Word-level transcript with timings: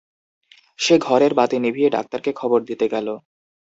সে 0.79 0.95
ঘরের 0.99 1.31
বাতি 1.33 1.57
নিভিয়ে 1.59 1.89
ডাক্তারকে 1.89 2.31
খবর 2.39 2.59
দিতে 2.69 2.85
গেল। 2.93 3.07